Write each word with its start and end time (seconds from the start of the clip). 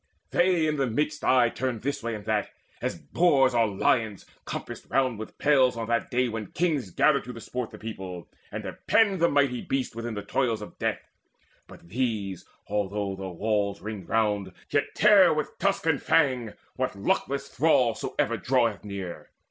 They 0.31 0.65
in 0.65 0.77
the 0.77 0.87
midst 0.87 1.23
aye 1.23 1.49
turned 1.49 1.83
this 1.83 2.01
way 2.01 2.15
and 2.15 2.25
that, 2.25 2.49
As 2.81 2.97
boars 2.97 3.53
or 3.53 3.67
lions 3.67 4.25
compassed 4.45 4.87
round 4.89 5.19
with 5.19 5.37
pales 5.37 5.77
On 5.77 5.87
that 5.89 6.09
day 6.09 6.27
when 6.27 6.47
kings 6.47 6.89
gather 6.89 7.21
to 7.21 7.31
the 7.31 7.39
sport 7.39 7.69
The 7.69 7.77
people, 7.77 8.27
and 8.51 8.65
have 8.65 8.87
penned 8.87 9.19
the 9.19 9.29
mighty 9.29 9.61
beasts 9.61 9.95
Within 9.95 10.15
the 10.15 10.23
toils 10.23 10.59
of 10.63 10.79
death; 10.79 11.07
but 11.67 11.87
these, 11.89 12.45
although 12.67 13.09
With 13.09 13.19
walls 13.37 13.79
ringed 13.79 14.09
round, 14.09 14.53
yet 14.71 14.95
tear 14.95 15.35
with 15.35 15.59
tusk 15.59 15.85
and 15.85 16.01
fang 16.01 16.53
What 16.77 16.95
luckless 16.95 17.47
thrall 17.49 17.93
soever 17.93 18.37
draweth 18.37 18.83
near. 18.83 19.29